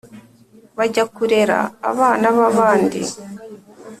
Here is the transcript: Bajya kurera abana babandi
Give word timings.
Bajya 0.77 1.03
kurera 1.15 1.57
abana 1.89 2.27
babandi 2.37 3.01